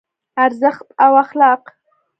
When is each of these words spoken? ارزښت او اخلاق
ارزښت 0.45 0.87
او 1.05 1.11
اخلاق 1.23 1.61